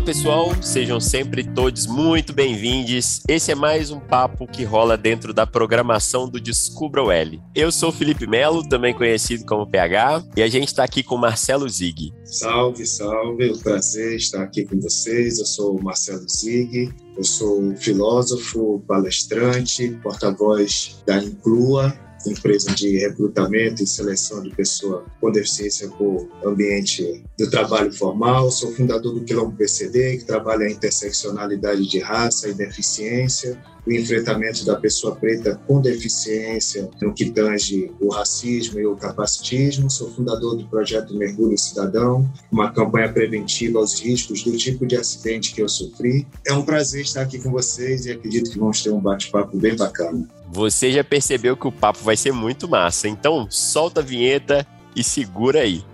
[0.00, 3.20] Olá, pessoal, sejam sempre todos muito bem-vindos.
[3.28, 7.38] Esse é mais um papo que rola dentro da programação do Descubra o L.
[7.54, 11.68] Eu sou Felipe Melo, também conhecido como PH, e a gente está aqui com Marcelo
[11.68, 12.14] Zig.
[12.24, 15.38] Salve, salve, é um prazer estar aqui com vocês.
[15.38, 21.94] Eu sou o Marcelo Zig, eu sou filósofo, palestrante, porta-voz da Inclua,
[22.26, 28.50] empresa de recrutamento e seleção de pessoa com deficiência por ambiente do trabalho formal.
[28.50, 34.64] Sou fundador do Quilombo PCD, que trabalha a interseccionalidade de raça e deficiência, o enfrentamento
[34.64, 39.90] da pessoa preta com deficiência no que tange o racismo e o capacitismo.
[39.90, 45.54] Sou fundador do projeto Mergulho Cidadão, uma campanha preventiva aos riscos do tipo de acidente
[45.54, 46.26] que eu sofri.
[46.46, 49.76] É um prazer estar aqui com vocês e acredito que vamos ter um bate-papo bem
[49.76, 50.39] bacana.
[50.52, 55.04] Você já percebeu que o papo vai ser muito massa, então solta a vinheta e
[55.04, 55.84] segura aí.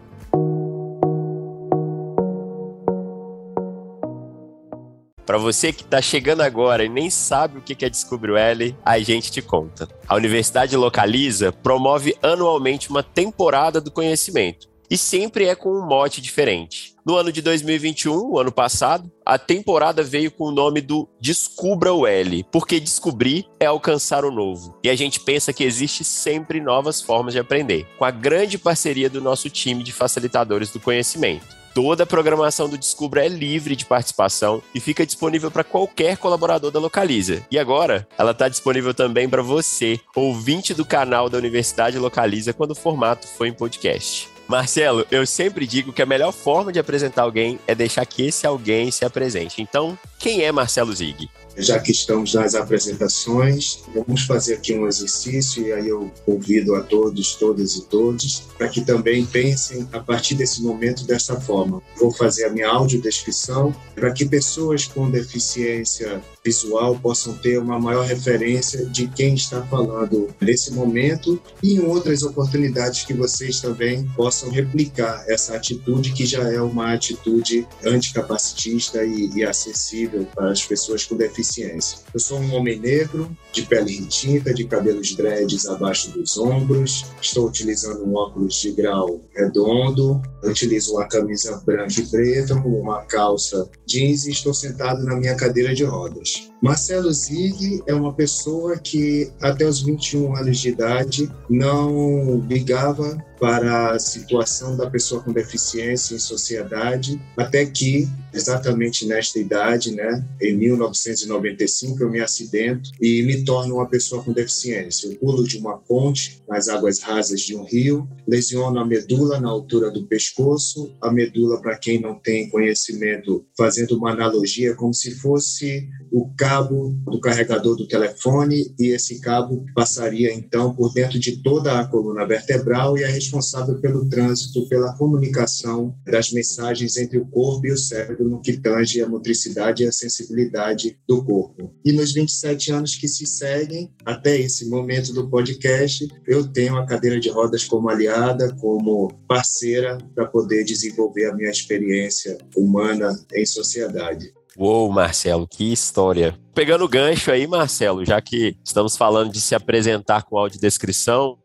[5.27, 8.75] Para você que está chegando agora e nem sabe o que é Descubra o L,
[8.83, 9.87] a gente te conta.
[10.09, 16.21] A Universidade Localiza promove anualmente uma temporada do conhecimento e sempre é com um mote
[16.21, 16.95] diferente.
[17.07, 21.93] No ano de 2021, o ano passado, a temporada veio com o nome do Descubra
[21.93, 24.77] o L, porque descobrir é alcançar o novo.
[24.83, 29.09] E a gente pensa que existe sempre novas formas de aprender, com a grande parceria
[29.09, 31.57] do nosso time de facilitadores do conhecimento.
[31.77, 36.71] Toda a programação do Descubra é livre de participação e fica disponível para qualquer colaborador
[36.71, 37.45] da Localiza.
[37.51, 42.71] E agora, ela está disponível também para você, ouvinte do canal da Universidade Localiza, quando
[42.71, 44.36] o formato for em podcast.
[44.49, 48.47] Marcelo, eu sempre digo que a melhor forma de apresentar alguém é deixar que esse
[48.47, 49.61] alguém se apresente.
[49.61, 51.29] Então, quem é Marcelo Zig?
[51.57, 56.83] Já que estamos nas apresentações, vamos fazer aqui um exercício e aí eu convido a
[56.83, 61.83] todos, todas e todos, para que também pensem a partir desse momento dessa forma.
[61.99, 68.07] Vou fazer a minha audiodescrição para que pessoas com deficiência visual possam ter uma maior
[68.07, 74.49] referência de quem está falando nesse momento e em outras oportunidades que vocês também possam
[74.49, 81.05] replicar essa atitude que já é uma atitude anticapacitista e, e acessível para as pessoas
[81.05, 81.99] com deficiência.
[82.15, 87.49] Eu sou um homem negro, de pele retinta, de cabelos dreads abaixo dos ombros, estou
[87.49, 94.27] utilizando um óculos de grau redondo, utilizo uma camisa branca e preta, uma calça jeans
[94.27, 96.36] e estou sentado na minha cadeira de rodas.
[96.37, 96.56] much.
[96.63, 103.93] Marcelo Zig é uma pessoa que até os 21 anos de idade não ligava para
[103.93, 110.57] a situação da pessoa com deficiência em sociedade, até que, exatamente nesta idade, né, em
[110.57, 115.09] 1995, eu me acidento e me torno uma pessoa com deficiência.
[115.09, 119.49] Eu pulo de uma ponte nas águas rasas de um rio, lesiono a medula na
[119.49, 120.95] altura do pescoço.
[121.01, 126.97] A medula, para quem não tem conhecimento, fazendo uma analogia, como se fosse o cabo
[127.05, 132.27] do carregador do telefone e esse cabo passaria então por dentro de toda a coluna
[132.27, 137.77] vertebral e é responsável pelo trânsito, pela comunicação das mensagens entre o corpo e o
[137.77, 141.71] cérebro no que tange a motricidade e a sensibilidade do corpo.
[141.85, 146.87] E nos 27 anos que se seguem, até esse momento do podcast, eu tenho a
[146.87, 153.45] cadeira de rodas como aliada, como parceira para poder desenvolver a minha experiência humana em
[153.45, 154.33] sociedade.
[154.59, 156.35] Uou, Marcelo, que história.
[156.55, 161.39] Pegando o gancho aí, Marcelo, já que estamos falando de se apresentar com audiodescrição,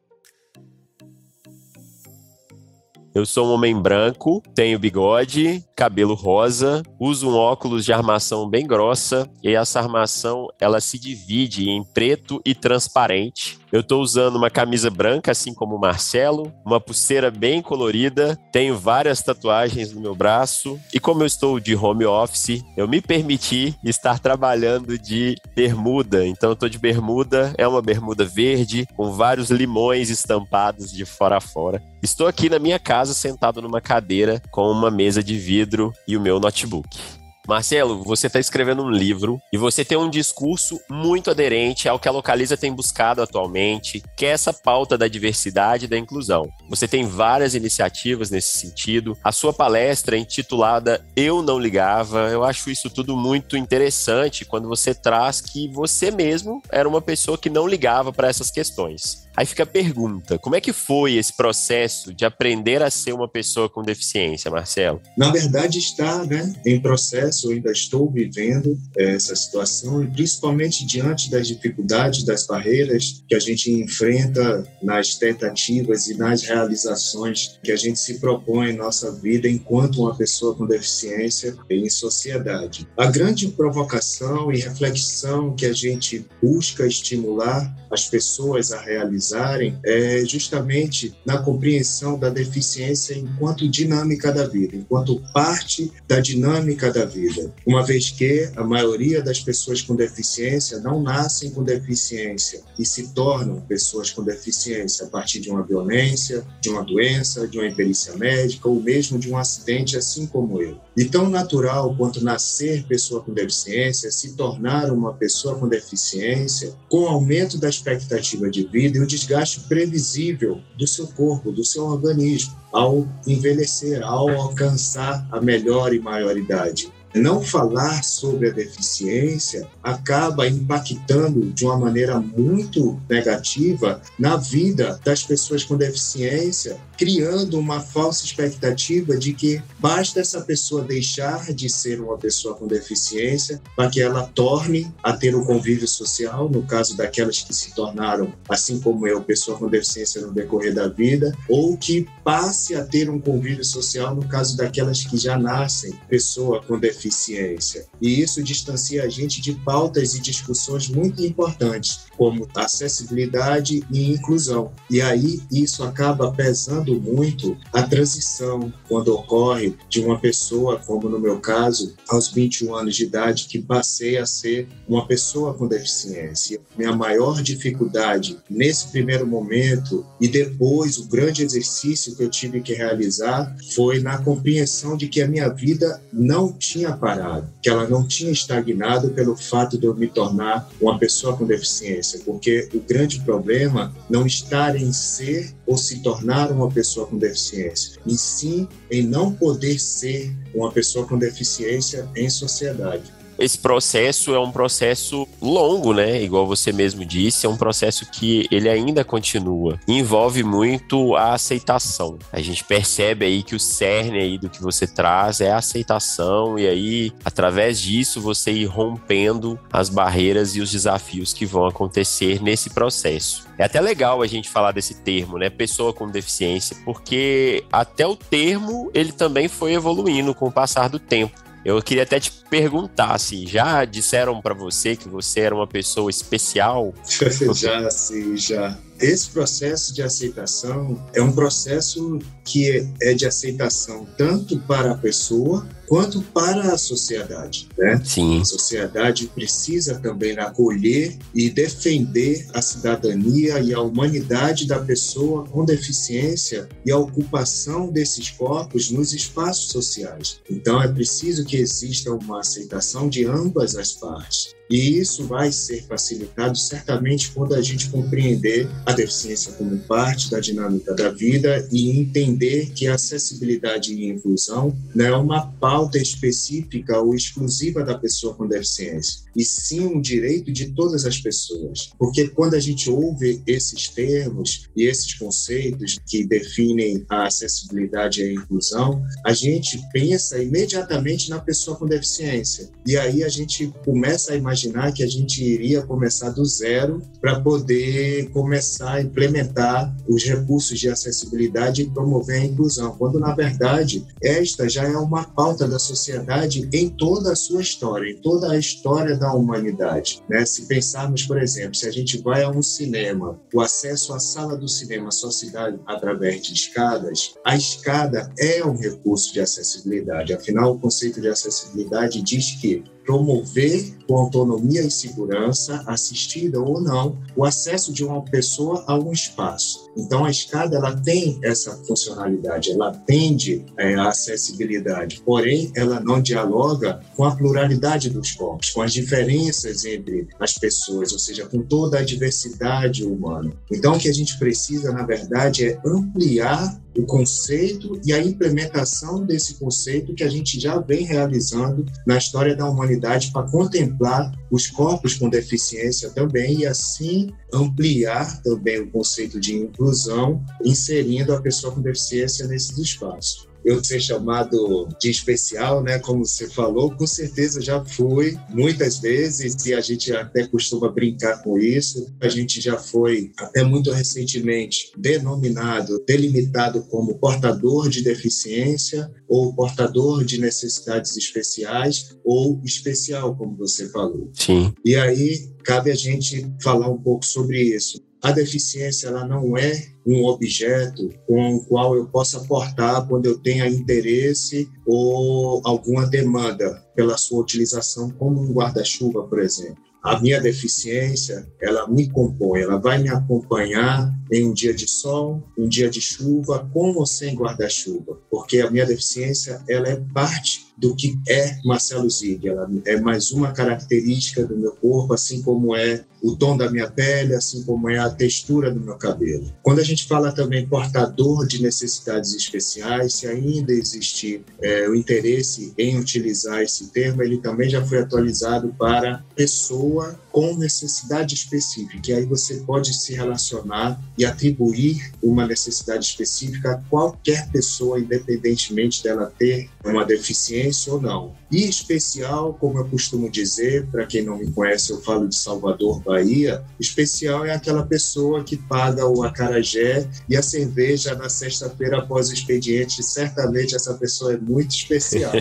[3.14, 8.66] eu sou um homem branco, tenho bigode, cabelo rosa, uso um óculos de armação bem
[8.66, 13.60] grossa e essa armação ela se divide em preto e transparente.
[13.72, 18.78] Eu estou usando uma camisa branca, assim como o Marcelo, uma pulseira bem colorida, tenho
[18.78, 23.74] várias tatuagens no meu braço e como eu estou de home office, eu me permiti
[23.84, 26.26] estar trabalhando de bermuda.
[26.28, 31.38] Então eu estou de bermuda, é uma bermuda verde com vários limões estampados de fora
[31.38, 31.82] a fora.
[32.04, 36.22] Estou aqui na minha casa sentado numa cadeira com uma mesa de vidro e o
[36.22, 37.21] meu notebook.
[37.52, 42.08] Marcelo, você está escrevendo um livro e você tem um discurso muito aderente ao que
[42.08, 46.50] a Localiza tem buscado atualmente, que é essa pauta da diversidade e da inclusão.
[46.70, 49.18] Você tem várias iniciativas nesse sentido.
[49.22, 54.70] A sua palestra é intitulada Eu Não Ligava, eu acho isso tudo muito interessante quando
[54.70, 59.30] você traz que você mesmo era uma pessoa que não ligava para essas questões.
[59.36, 63.28] Aí fica a pergunta: como é que foi esse processo de aprender a ser uma
[63.28, 65.02] pessoa com deficiência, Marcelo?
[65.18, 70.86] Na verdade, está né, em processo eu ainda estou vivendo é, essa situação, e principalmente
[70.86, 77.72] diante das dificuldades, das barreiras que a gente enfrenta nas tentativas e nas realizações que
[77.72, 82.88] a gente se propõe em nossa vida enquanto uma pessoa com deficiência em sociedade.
[82.98, 88.82] A grande provocação e reflexão que a gente busca estimular as pessoas a
[89.22, 96.92] realizarem é justamente na compreensão da deficiência enquanto dinâmica da vida, enquanto parte da dinâmica
[96.92, 97.54] da vida.
[97.66, 103.14] Uma vez que a maioria das pessoas com deficiência não nascem com deficiência e se
[103.14, 108.16] tornam pessoas com deficiência a partir de uma violência, de uma doença, de uma imperícia
[108.18, 110.78] médica ou mesmo de um acidente, assim como eu.
[110.98, 117.04] E tão natural quanto nascer pessoa com deficiência, se tornar uma pessoa com deficiência, com
[117.04, 121.84] o aumento da expectativa de vida e o desgaste previsível do seu corpo, do seu
[121.86, 126.92] organismo, ao envelhecer, ao alcançar a melhor e maior idade.
[127.14, 135.22] Não falar sobre a deficiência acaba impactando de uma maneira muito negativa na vida das
[135.22, 142.00] pessoas com deficiência, criando uma falsa expectativa de que basta essa pessoa deixar de ser
[142.00, 146.96] uma pessoa com deficiência para que ela torne a ter o convívio social, no caso
[146.96, 151.76] daquelas que se tornaram, assim como eu, pessoa com deficiência no decorrer da vida, ou
[151.76, 156.80] que passe a ter um convívio social no caso daquelas que já nascem pessoa com
[156.80, 157.88] deficiência deficiência.
[158.00, 164.72] E isso distancia a gente de pautas e discussões muito importantes, como acessibilidade e inclusão.
[164.90, 171.20] E aí isso acaba pesando muito a transição quando ocorre de uma pessoa, como no
[171.20, 176.60] meu caso, aos 21 anos de idade, que passei a ser uma pessoa com deficiência.
[176.78, 182.74] Minha maior dificuldade nesse primeiro momento e depois o grande exercício que eu tive que
[182.74, 188.08] realizar foi na compreensão de que a minha vida não tinha parado, que ela não
[188.08, 193.20] tinha estagnado pelo fato de eu me tornar uma pessoa com deficiência, porque o grande
[193.22, 199.04] problema não está em ser ou se tornar uma pessoa com deficiência, e sim em
[199.04, 205.94] não poder ser uma pessoa com deficiência em sociedade esse processo é um processo longo,
[205.94, 206.22] né?
[206.22, 209.80] Igual você mesmo disse, é um processo que ele ainda continua.
[209.88, 212.18] Envolve muito a aceitação.
[212.32, 216.58] A gente percebe aí que o cerne aí do que você traz é a aceitação
[216.58, 222.42] e aí, através disso, você ir rompendo as barreiras e os desafios que vão acontecer
[222.42, 223.48] nesse processo.
[223.58, 225.50] É até legal a gente falar desse termo, né?
[225.50, 231.00] Pessoa com deficiência, porque até o termo ele também foi evoluindo com o passar do
[231.00, 231.51] tempo.
[231.64, 236.10] Eu queria até te perguntar, assim, já disseram para você que você era uma pessoa
[236.10, 236.94] especial?
[237.54, 238.78] já, sim, já.
[239.02, 245.68] Esse processo de aceitação é um processo que é de aceitação tanto para a pessoa
[245.92, 247.68] quanto para a sociedade.
[247.78, 248.02] Né?
[248.06, 248.40] Sim.
[248.40, 255.66] A sociedade precisa também acolher e defender a cidadania e a humanidade da pessoa com
[255.66, 260.40] deficiência e a ocupação desses corpos nos espaços sociais.
[260.50, 264.56] Então, é preciso que exista uma aceitação de ambas as partes.
[264.72, 270.40] E isso vai ser facilitado certamente quando a gente compreender a deficiência como parte da
[270.40, 277.02] dinâmica da vida e entender que a acessibilidade e inclusão não é uma pauta específica
[277.02, 281.92] ou exclusiva da pessoa com deficiência, e sim um direito de todas as pessoas.
[282.00, 288.24] Porque quando a gente ouve esses termos e esses conceitos que definem a acessibilidade e
[288.24, 292.70] a inclusão, a gente pensa imediatamente na pessoa com deficiência.
[292.88, 297.02] E aí a gente começa a imaginar imaginar que a gente iria começar do zero
[297.20, 303.34] para poder começar a implementar os recursos de acessibilidade e promover a inclusão, quando na
[303.34, 308.52] verdade esta já é uma pauta da sociedade em toda a sua história, em toda
[308.52, 310.22] a história da humanidade.
[310.30, 310.46] Né?
[310.46, 314.58] Se pensarmos, por exemplo, se a gente vai a um cinema, o acesso à sala
[314.58, 320.34] do cinema só se dá através de escadas, a escada é um recurso de acessibilidade.
[320.34, 327.18] Afinal, o conceito de acessibilidade diz que promover com autonomia e segurança, assistida ou não,
[327.36, 329.90] o acesso de uma pessoa a um espaço.
[329.98, 336.22] Então, a escada ela tem essa funcionalidade, ela atende é, a acessibilidade, porém, ela não
[336.22, 341.62] dialoga com a pluralidade dos corpos, com as diferenças entre as pessoas, ou seja, com
[341.62, 343.52] toda a diversidade humana.
[343.70, 349.26] Então, o que a gente precisa, na verdade, é ampliar o conceito e a implementação
[349.26, 354.68] desse conceito que a gente já vem realizando na história da humanidade para contemplar os
[354.68, 361.74] corpos com deficiência também e assim ampliar também o conceito de inclusão, inserindo a pessoa
[361.74, 363.51] com deficiência nesses espaços.
[363.64, 366.00] Eu ser chamado de especial, né?
[366.00, 371.42] Como você falou, com certeza já fui muitas vezes e a gente até costuma brincar
[371.44, 372.08] com isso.
[372.20, 380.24] A gente já foi até muito recentemente denominado, delimitado como portador de deficiência ou portador
[380.24, 384.30] de necessidades especiais ou especial, como você falou.
[384.34, 384.74] Sim.
[384.84, 388.02] E aí cabe a gente falar um pouco sobre isso.
[388.24, 393.40] A deficiência ela não é um objeto com o qual eu possa portar quando eu
[393.40, 399.78] tenha interesse ou alguma demanda pela sua utilização, como um guarda-chuva, por exemplo.
[400.04, 405.44] A minha deficiência, ela me compõe, ela vai me acompanhar em um dia de sol,
[405.56, 410.66] um dia de chuva, com ou sem guarda-chuva, porque a minha deficiência, ela é parte
[410.76, 412.48] do que é Marcelo Zig.
[412.48, 416.90] Ela é mais uma característica do meu corpo, assim como é o tom da minha
[416.90, 419.52] pele, assim como é a textura do meu cabelo.
[419.64, 425.74] Quando a gente fala também portador de necessidades especiais, se ainda existir é, o interesse
[425.78, 432.12] em utilizar esse termo, ele também já foi atualizado para pessoa com necessidade específica.
[432.12, 439.04] E aí você pode se relacionar e atribuir uma necessidade específica a qualquer pessoa, independentemente
[439.04, 441.36] dela ter uma deficiência ou não.
[441.52, 446.02] E especial, como eu costumo dizer, para quem não me conhece, eu falo de Salvador,
[446.12, 446.62] Bahia.
[446.78, 452.34] Especial é aquela pessoa que paga o acarajé e a cerveja na sexta-feira após o
[452.34, 453.02] expediente.
[453.02, 455.32] Certamente essa pessoa é muito especial.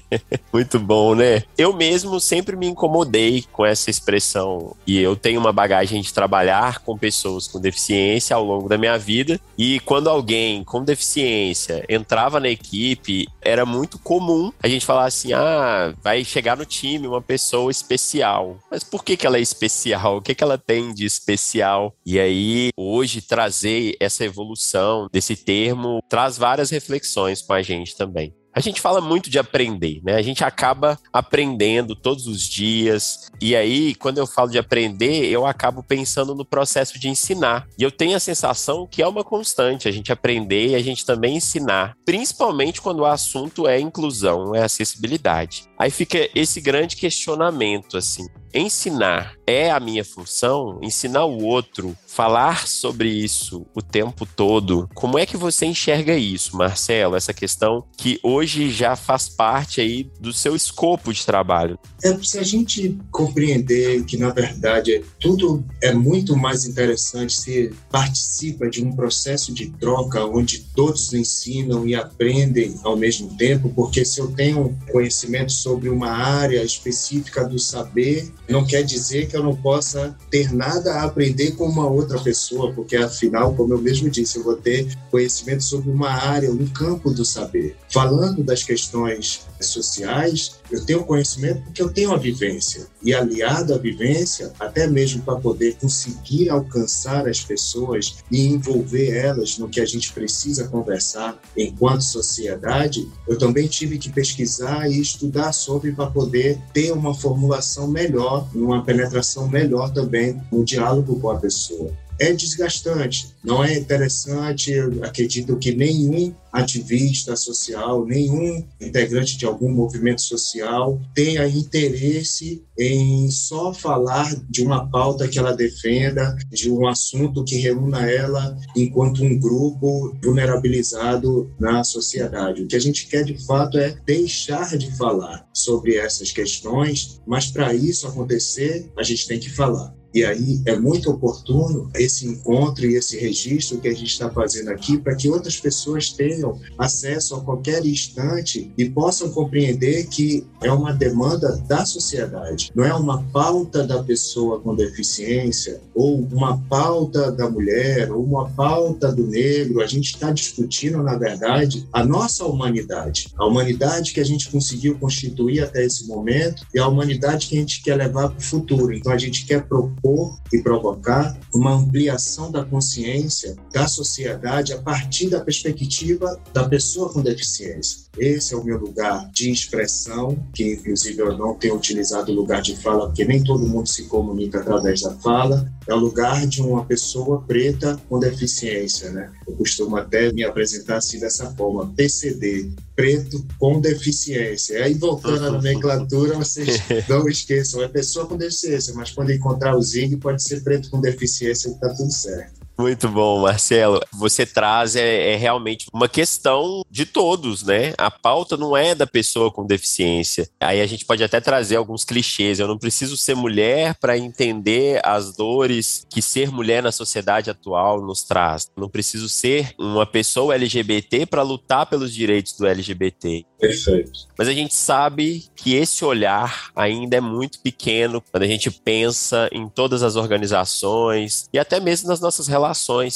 [0.52, 1.42] muito bom, né?
[1.58, 6.80] Eu mesmo sempre me incomodei com essa expressão e eu tenho uma bagagem de trabalhar
[6.80, 12.40] com pessoas com deficiência ao longo da minha vida e quando alguém com deficiência entrava
[12.40, 17.20] na equipe, era muito comum a gente falar assim: ah, vai chegar no time uma
[17.20, 18.56] pessoa especial.
[18.70, 20.13] Mas por que, que ela é especial?
[20.16, 21.94] O que, que ela tem de especial?
[22.04, 28.34] E aí, hoje, trazer essa evolução desse termo traz várias reflexões com a gente também.
[28.54, 30.14] A gente fala muito de aprender, né?
[30.14, 33.28] A gente acaba aprendendo todos os dias.
[33.42, 37.66] E aí, quando eu falo de aprender, eu acabo pensando no processo de ensinar.
[37.76, 41.04] E eu tenho a sensação que é uma constante a gente aprender e a gente
[41.04, 45.64] também ensinar, principalmente quando o assunto é inclusão, é acessibilidade.
[45.78, 52.66] Aí fica esse grande questionamento assim: ensinar é a minha função, ensinar o outro, falar
[52.66, 54.88] sobre isso o tempo todo.
[54.94, 57.16] Como é que você enxerga isso, Marcelo?
[57.16, 61.78] Essa questão que hoje já faz parte aí do seu escopo de trabalho.
[62.02, 68.70] É se a gente compreender que na verdade tudo é muito mais interessante se participa
[68.70, 74.20] de um processo de troca onde todos ensinam e aprendem ao mesmo tempo, porque se
[74.20, 79.56] eu tenho conhecimento sobre uma área específica do saber, não quer dizer que eu não
[79.56, 84.36] possa ter nada a aprender com uma outra pessoa, porque afinal, como eu mesmo disse,
[84.36, 87.76] eu vou ter conhecimento sobre uma área, um campo do saber.
[87.90, 92.86] Falando das questões sociais, eu tenho conhecimento porque eu tenho a vivência.
[93.02, 99.58] E aliado à vivência, até mesmo para poder conseguir alcançar as pessoas e envolver elas
[99.58, 105.52] no que a gente precisa conversar enquanto sociedade, eu também tive que pesquisar e estudar
[105.52, 111.38] sobre para poder ter uma formulação melhor, uma penetração melhor também no diálogo com a
[111.38, 114.70] pessoa é desgastante, não é interessante.
[114.70, 123.28] Eu acredito que nenhum ativista social, nenhum integrante de algum movimento social tenha interesse em
[123.30, 129.24] só falar de uma pauta que ela defenda, de um assunto que reúna ela enquanto
[129.24, 132.62] um grupo vulnerabilizado na sociedade.
[132.62, 137.48] O que a gente quer de fato é deixar de falar sobre essas questões, mas
[137.48, 139.92] para isso acontecer, a gente tem que falar.
[140.14, 144.68] E aí é muito oportuno esse encontro e esse registro que a gente está fazendo
[144.68, 150.70] aqui para que outras pessoas tenham acesso a qualquer instante e possam compreender que é
[150.70, 157.32] uma demanda da sociedade, não é uma pauta da pessoa com deficiência ou uma pauta
[157.32, 159.82] da mulher ou uma pauta do negro.
[159.82, 164.96] A gente está discutindo, na verdade, a nossa humanidade, a humanidade que a gente conseguiu
[164.96, 168.94] constituir até esse momento e a humanidade que a gente quer levar para o futuro.
[168.94, 170.03] Então a gente quer propor
[170.52, 177.22] e provocar uma ampliação da consciência da sociedade a partir da perspectiva da pessoa com
[177.22, 178.03] deficiência.
[178.18, 182.62] Esse é o meu lugar de expressão, que inclusive eu não tenho utilizado o lugar
[182.62, 185.70] de fala, porque nem todo mundo se comunica através da fala.
[185.86, 189.30] É o lugar de uma pessoa preta com deficiência, né?
[189.46, 194.82] Eu costumo até me apresentar assim dessa forma, PCD, preto com deficiência.
[194.82, 199.82] Aí voltando à nomenclatura, vocês não esqueçam, é pessoa com deficiência, mas quando encontrar o
[199.82, 202.63] ZIG pode ser preto com deficiência e está tudo certo.
[202.76, 204.00] Muito bom, Marcelo.
[204.12, 207.94] Você traz é, é, realmente uma questão de todos, né?
[207.96, 210.48] A pauta não é da pessoa com deficiência.
[210.60, 212.58] Aí a gente pode até trazer alguns clichês.
[212.58, 218.04] Eu não preciso ser mulher para entender as dores que ser mulher na sociedade atual
[218.04, 218.68] nos traz.
[218.76, 223.46] Não preciso ser uma pessoa LGBT para lutar pelos direitos do LGBT.
[223.58, 224.26] Perfeito.
[224.36, 229.48] Mas a gente sabe que esse olhar ainda é muito pequeno quando a gente pensa
[229.52, 232.63] em todas as organizações e até mesmo nas nossas relações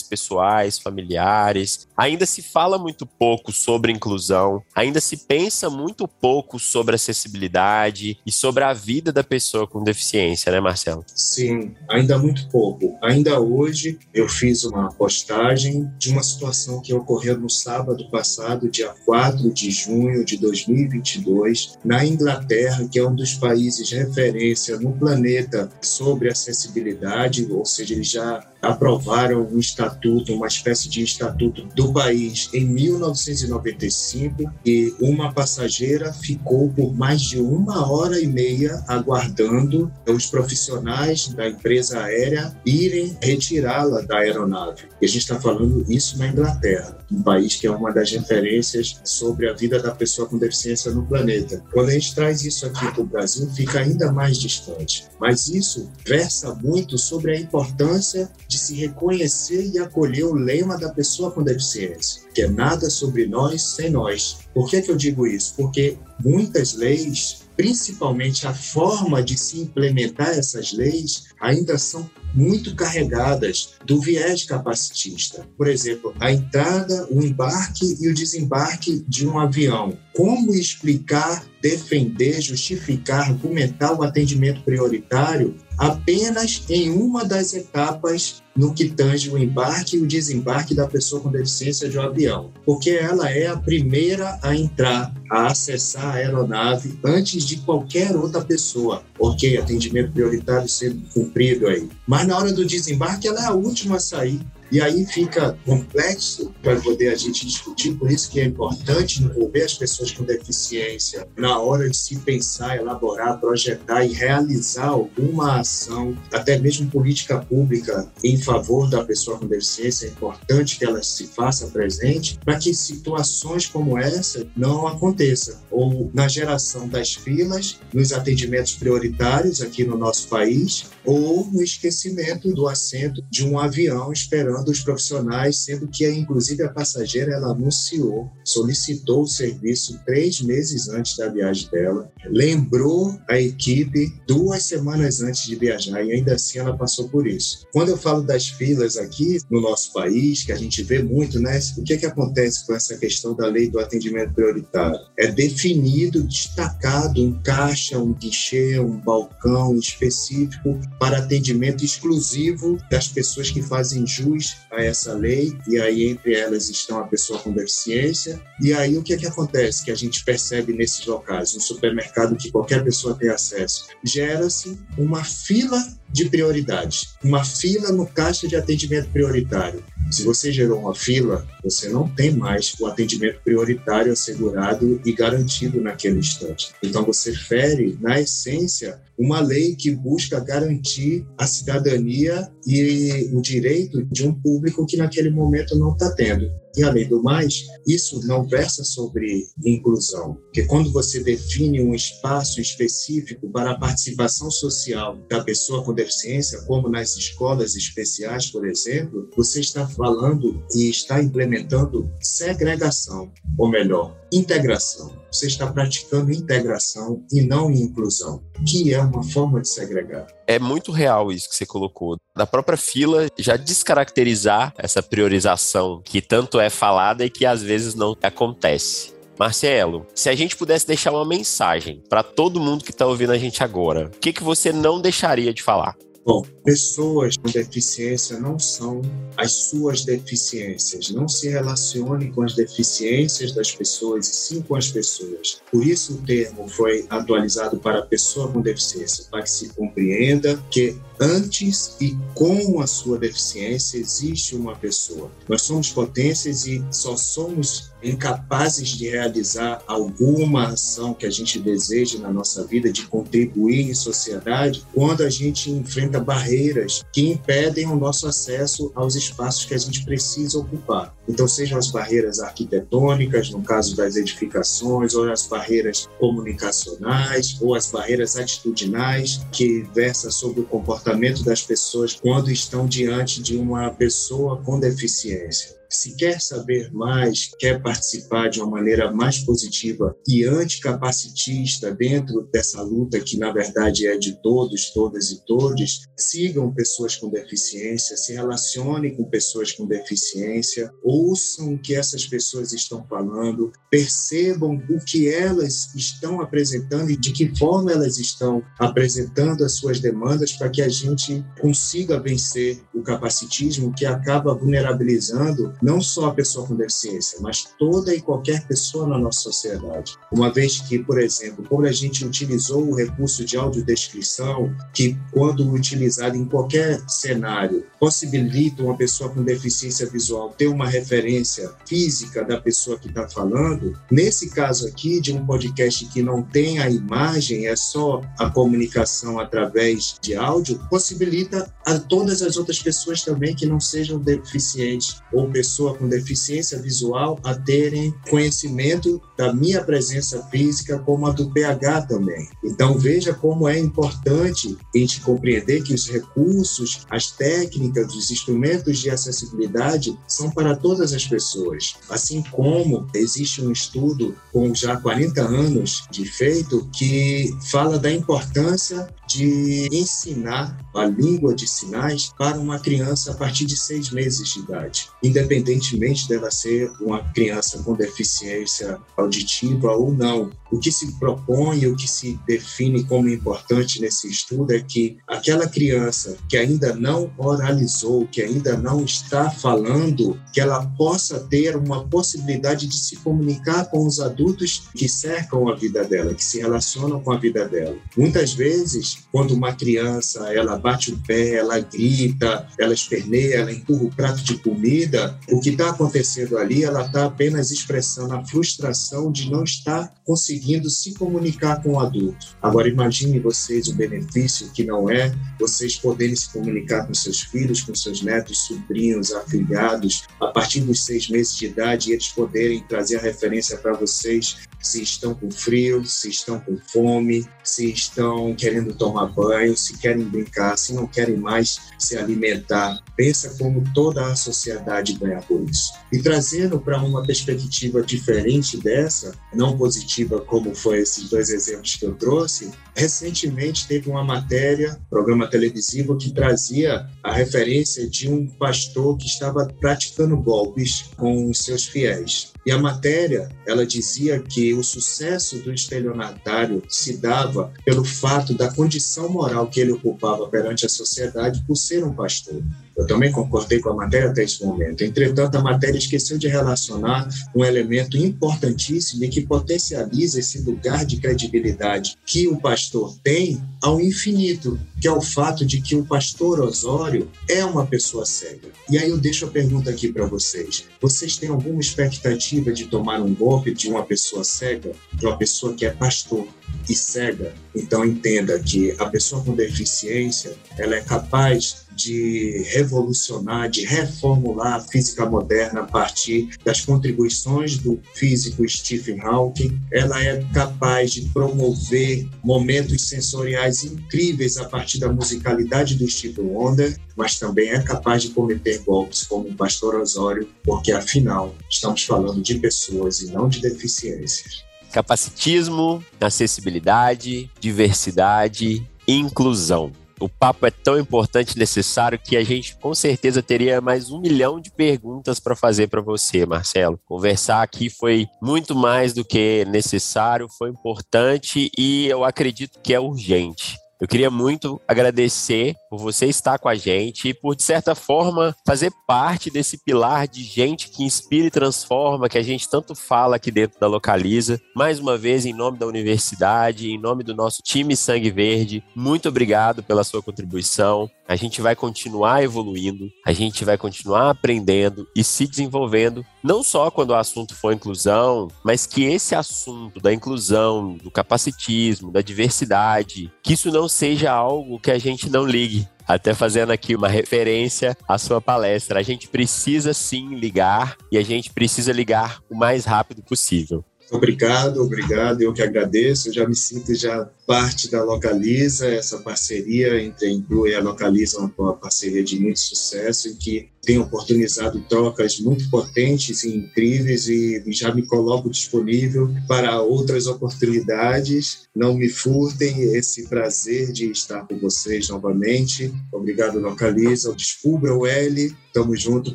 [0.03, 1.87] pessoais, familiares.
[1.97, 8.33] Ainda se fala muito pouco sobre inclusão, ainda se pensa muito pouco sobre acessibilidade e
[8.33, 11.05] sobre a vida da pessoa com deficiência, né, Marcelo?
[11.15, 12.97] Sim, ainda muito pouco.
[13.03, 18.93] Ainda hoje eu fiz uma postagem de uma situação que ocorreu no sábado passado, dia
[19.05, 25.71] 4 de junho de 2022, na Inglaterra, que é um dos países referência no planeta
[25.81, 32.49] sobre acessibilidade, ou seja, eles já aprovaram um estatuto, uma espécie de estatuto do país
[32.53, 40.27] em 1995 e uma passageira ficou por mais de uma hora e meia aguardando os
[40.27, 44.89] profissionais da empresa aérea irem retirá-la da aeronave.
[45.01, 49.01] E a gente está falando isso na Inglaterra, um país que é uma das referências
[49.05, 51.63] sobre a vida da pessoa com deficiência no planeta.
[51.73, 55.07] Quando a gente traz isso aqui para o Brasil, fica ainda mais distante.
[55.21, 59.28] Mas isso versa muito sobre a importância de se reconhecer
[59.75, 64.39] e acolher o lema da pessoa com deficiência, que é nada sobre nós sem nós.
[64.55, 65.55] Por que, que eu digo isso?
[65.57, 73.75] Porque muitas leis, principalmente a forma de se implementar essas leis, ainda são muito carregadas
[73.85, 75.47] do viés capacitista.
[75.57, 79.97] Por exemplo, a entrada, o embarque e o desembarque de um avião.
[80.15, 88.89] Como explicar, defender, justificar, argumentar o atendimento prioritário apenas em uma das etapas no que
[88.89, 93.31] tange o embarque e o desembarque da pessoa com deficiência de um avião, porque ela
[93.31, 99.05] é a primeira a entrar, a acessar a aeronave antes de qualquer outra pessoa.
[99.17, 101.89] Ok, atendimento prioritário sendo cumprido aí.
[102.05, 104.41] Mas na hora do desembarque, ela é a última a sair.
[104.71, 109.63] E aí fica complexo para poder a gente discutir, por isso que é importante envolver
[109.63, 116.17] as pessoas com deficiência na hora de se pensar, elaborar, projetar e realizar alguma ação,
[116.33, 120.07] até mesmo política pública em favor da pessoa com deficiência.
[120.07, 125.57] É importante que ela se faça presente para que situações como essa não aconteçam.
[125.71, 132.53] Ou na geração das filas, nos atendimentos prioritários aqui no nosso país, ou no esquecimento
[132.53, 138.31] do assento de um avião esperando dos profissionais, sendo que, inclusive, a passageira ela anunciou,
[138.45, 145.45] solicitou o serviço três meses antes da viagem dela, lembrou a equipe duas semanas antes
[145.45, 147.67] de viajar e ainda assim ela passou por isso.
[147.73, 151.59] Quando eu falo das filas aqui no nosso país, que a gente vê muito, né?
[151.77, 154.99] O que, é que acontece com essa questão da lei do atendimento prioritário?
[155.19, 163.51] É definido, destacado um caixa, um guichê, um balcão específico para atendimento exclusivo das pessoas
[163.51, 168.41] que fazem jus a essa lei, e aí entre elas estão a pessoa com deficiência.
[168.61, 172.37] E aí o que é que acontece que a gente percebe nesses locais, um supermercado
[172.37, 173.87] que qualquer pessoa tem acesso?
[174.05, 179.85] Gera-se uma fila de prioridade, uma fila no caixa de atendimento prioritário.
[180.11, 185.81] Se você gerou uma fila, você não tem mais o atendimento prioritário assegurado e garantido
[185.81, 186.73] naquele instante.
[186.83, 194.05] Então você fere, na essência, uma lei que busca garantir a cidadania e o direito
[194.05, 196.49] de um público que naquele momento não está tendo.
[196.77, 202.61] E, além do mais, isso não versa sobre inclusão, porque quando você define um espaço
[202.61, 209.29] específico para a participação social da pessoa com deficiência, como nas escolas especiais, por exemplo,
[209.37, 215.13] você está falando e está implementando segregação, ou melhor, integração.
[215.31, 220.27] Você está praticando integração e não inclusão, que é uma forma de segregar.
[220.47, 222.17] É muito real isso que você colocou.
[222.37, 227.95] Da própria fila já descaracterizar essa priorização que tanto é falada e que às vezes
[227.95, 229.13] não acontece.
[229.39, 233.39] Marcelo, se a gente pudesse deixar uma mensagem para todo mundo que está ouvindo a
[233.39, 235.97] gente agora, o que, que você não deixaria de falar?
[236.29, 239.01] Bom, pessoas com deficiência não são
[239.35, 241.09] as suas deficiências.
[241.09, 245.63] Não se relacione com as deficiências das pessoas, e sim com as pessoas.
[245.73, 250.99] Por isso o termo foi atualizado para pessoa com deficiência, para que se compreenda que
[251.21, 255.31] antes e com a sua deficiência existe uma pessoa.
[255.49, 262.19] Nós somos potências e só somos incapazes de realizar alguma ação que a gente deseja
[262.21, 267.97] na nossa vida, de contribuir em sociedade, quando a gente enfrenta barreiras que impedem o
[267.97, 271.13] nosso acesso aos espaços que a gente precisa ocupar.
[271.29, 277.91] Então, sejam as barreiras arquitetônicas, no caso das edificações, ou as barreiras comunicacionais, ou as
[277.91, 281.08] barreiras atitudinais, que versa sobre o comportamento
[281.45, 287.81] das pessoas quando estão diante de uma pessoa com deficiência se quer saber mais, quer
[287.83, 294.19] participar de uma maneira mais positiva e anticapacitista dentro dessa luta que na verdade é
[294.19, 300.93] de todos, todas e todos, sigam pessoas com deficiência, se relacionem com pessoas com deficiência,
[301.03, 307.33] ouçam o que essas pessoas estão falando, percebam o que elas estão apresentando e de
[307.33, 313.03] que forma elas estão apresentando as suas demandas para que a gente consiga vencer o
[313.03, 319.07] capacitismo que acaba vulnerabilizando não só a pessoa com deficiência, mas toda e qualquer pessoa
[319.07, 320.17] na nossa sociedade.
[320.33, 325.71] Uma vez que, por exemplo, quando a gente utilizou o recurso de audiodescrição, que quando
[325.73, 332.61] utilizado em qualquer cenário, possibilita uma pessoa com deficiência visual ter uma referência física da
[332.61, 337.67] pessoa que está falando, nesse caso aqui, de um podcast que não tem a imagem,
[337.67, 343.67] é só a comunicação através de áudio, possibilita a todas as outras pessoas também que
[343.67, 350.43] não sejam deficientes ou pessoas pessoa com deficiência visual a terem conhecimento da minha presença
[350.45, 352.49] física, como a do PH também.
[352.65, 358.99] Então, veja como é importante a gente compreender que os recursos, as técnicas, os instrumentos
[358.99, 361.97] de acessibilidade são para todas as pessoas.
[362.09, 369.07] Assim como existe um estudo com já 40 anos de feito que fala da importância
[369.29, 374.61] de ensinar a língua de sinais para uma criança a partir de seis meses de
[374.61, 380.51] idade, independentemente dela ser uma criança com deficiência auditiva ou não.
[380.71, 385.67] O que se propõe, o que se define como importante nesse estudo é que aquela
[385.67, 392.05] criança que ainda não oralizou, que ainda não está falando, que ela possa ter uma
[392.05, 397.21] possibilidade de se comunicar com os adultos que cercam a vida dela, que se relacionam
[397.21, 397.97] com a vida dela.
[398.17, 404.05] Muitas vezes, quando uma criança ela bate o pé, ela grita, ela esperneia, ela empurra
[404.05, 409.31] o prato de comida, o que está acontecendo ali, ela está apenas expressando a frustração
[409.31, 412.57] de não estar conseguindo se comunicar com o adulto.
[412.61, 417.83] Agora, imagine vocês o benefício que não é vocês poderem se comunicar com seus filhos,
[417.83, 422.83] com seus netos, sobrinhos, afilhados, a partir dos seis meses de idade, e eles poderem
[422.89, 428.55] trazer a referência para vocês se estão com frio, se estão com fome, se estão
[428.55, 432.99] querendo tomar banho, se querem brincar, se não querem mais se alimentar.
[433.17, 435.93] Pensa como toda a sociedade ganha por isso.
[436.13, 442.07] E trazendo para uma perspectiva diferente dessa, não positiva como foi esses dois exemplos que
[442.07, 449.17] eu trouxe, recentemente teve uma matéria, programa televisivo, que trazia a referência de um pastor
[449.17, 452.53] que estava praticando golpes com os seus fiéis.
[452.67, 458.71] E a matéria, ela dizia que o sucesso do estelionatário se dava pelo fato da
[458.71, 462.63] condição moral que ele ocupava perante a sociedade por ser um pastor.
[462.99, 465.05] Eu também concordei com a matéria até esse momento.
[465.05, 471.19] Entretanto, a matéria esqueceu de relacionar um elemento importantíssimo e que potencializa esse lugar de
[471.19, 476.59] credibilidade que o pastor tem ao infinito, que é o fato de que o pastor
[476.59, 478.69] Osório é uma pessoa cega.
[478.91, 480.85] E aí eu deixo a pergunta aqui para vocês.
[481.01, 485.73] Vocês têm alguma expectativa de tomar um golpe de uma pessoa cega, de uma pessoa
[485.73, 486.49] que é pastor
[486.89, 487.55] e cega?
[487.77, 494.81] Então entenda que a pessoa com deficiência, ela é capaz de revolucionar, de reformular a
[494.81, 499.77] física moderna a partir das contribuições do físico Stephen Hawking.
[499.93, 506.97] Ela é capaz de promover momentos sensoriais incríveis a partir da musicalidade do Steve Wonder,
[507.17, 512.41] mas também é capaz de cometer golpes como o Pastor Osório, porque afinal estamos falando
[512.41, 514.63] de pessoas e não de deficiências.
[514.93, 522.95] Capacitismo, acessibilidade, diversidade, inclusão o papo é tão importante e necessário que a gente com
[522.95, 526.99] certeza teria mais um milhão de perguntas para fazer para você, Marcelo.
[527.07, 533.01] Conversar aqui foi muito mais do que necessário, foi importante e eu acredito que é
[533.01, 533.77] urgente.
[534.01, 538.55] Eu queria muito agradecer por você estar com a gente e por, de certa forma,
[538.65, 543.37] fazer parte desse pilar de gente que inspira e transforma, que a gente tanto fala
[543.37, 544.61] aqui dentro da Localiza.
[544.75, 549.29] Mais uma vez, em nome da universidade, em nome do nosso time Sangue Verde, muito
[549.29, 551.11] obrigado pela sua contribuição.
[551.29, 556.91] A gente vai continuar evoluindo, a gente vai continuar aprendendo e se desenvolvendo, não só
[556.91, 563.31] quando o assunto for inclusão, mas que esse assunto da inclusão, do capacitismo, da diversidade,
[563.43, 565.87] que isso não seja algo que a gente não ligue.
[566.07, 571.23] Até fazendo aqui uma referência à sua palestra, a gente precisa sim ligar e a
[571.23, 573.85] gente precisa ligar o mais rápido possível.
[574.11, 575.43] Obrigado, obrigado.
[575.43, 576.29] Eu que agradeço.
[576.29, 580.81] Eu já me sinto já parte da Localiza, essa parceria entre a Inclu e a
[580.81, 587.29] Localiza, uma parceria de muito sucesso, em que tem oportunizado trocas muito potentes e incríveis
[587.29, 591.69] e já me coloco disponível para outras oportunidades.
[591.75, 595.93] Não me furtem esse prazer de estar com vocês novamente.
[596.13, 597.35] Obrigado, Localiza.
[597.35, 598.55] Descubra o L.
[598.73, 599.35] Tamo junto,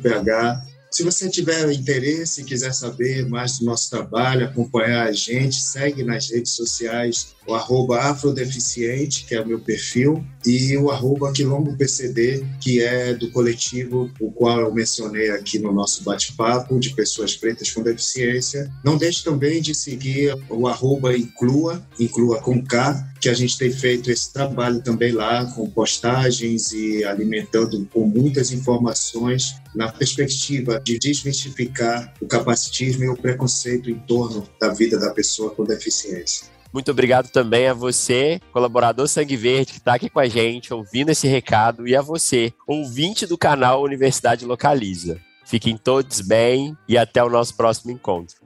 [0.00, 0.73] PH.
[0.94, 6.04] Se você tiver interesse e quiser saber mais do nosso trabalho, acompanhar a gente, segue
[6.04, 12.44] nas redes sociais o arroba afrodeficiente, que é o meu perfil, e o arroba quilombopcd,
[12.60, 17.70] que é do coletivo o qual eu mencionei aqui no nosso bate-papo, de pessoas pretas
[17.70, 18.70] com deficiência.
[18.84, 23.72] Não deixe também de seguir o arroba inclua, inclua com K, que a gente tem
[23.72, 30.98] feito esse trabalho também lá, com postagens e alimentando com muitas informações na perspectiva de
[30.98, 36.53] desmistificar o capacitismo e o preconceito em torno da vida da pessoa com deficiência.
[36.74, 41.10] Muito obrigado também a você, colaborador Sangue Verde, que está aqui com a gente, ouvindo
[41.10, 45.20] esse recado, e a você, ouvinte do canal Universidade Localiza.
[45.46, 48.43] Fiquem todos bem e até o nosso próximo encontro.